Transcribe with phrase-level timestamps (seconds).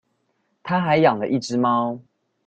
[0.63, 1.99] 她還養了一隻貓